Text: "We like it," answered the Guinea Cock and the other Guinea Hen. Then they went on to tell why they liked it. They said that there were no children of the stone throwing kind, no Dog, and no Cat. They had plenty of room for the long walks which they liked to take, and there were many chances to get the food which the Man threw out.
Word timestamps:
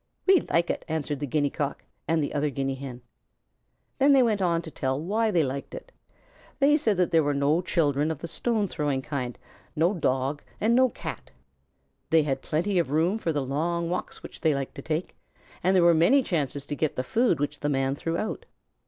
"We 0.25 0.41
like 0.49 0.71
it," 0.71 0.83
answered 0.87 1.19
the 1.19 1.27
Guinea 1.27 1.51
Cock 1.51 1.83
and 2.07 2.23
the 2.23 2.33
other 2.33 2.49
Guinea 2.49 2.73
Hen. 2.73 3.03
Then 3.99 4.13
they 4.13 4.23
went 4.23 4.41
on 4.41 4.63
to 4.63 4.71
tell 4.71 4.99
why 4.99 5.29
they 5.29 5.43
liked 5.43 5.75
it. 5.75 5.91
They 6.57 6.75
said 6.75 6.97
that 6.97 7.11
there 7.11 7.21
were 7.21 7.35
no 7.35 7.61
children 7.61 8.09
of 8.09 8.17
the 8.17 8.27
stone 8.27 8.67
throwing 8.67 9.03
kind, 9.03 9.37
no 9.75 9.93
Dog, 9.93 10.41
and 10.59 10.73
no 10.73 10.89
Cat. 10.89 11.29
They 12.09 12.23
had 12.23 12.41
plenty 12.41 12.79
of 12.79 12.89
room 12.89 13.19
for 13.19 13.31
the 13.31 13.45
long 13.45 13.91
walks 13.91 14.23
which 14.23 14.41
they 14.41 14.55
liked 14.55 14.73
to 14.73 14.81
take, 14.81 15.15
and 15.63 15.75
there 15.75 15.83
were 15.83 15.93
many 15.93 16.23
chances 16.23 16.65
to 16.65 16.75
get 16.75 16.95
the 16.95 17.03
food 17.03 17.39
which 17.39 17.59
the 17.59 17.69
Man 17.69 17.93
threw 17.93 18.17
out. 18.17 18.47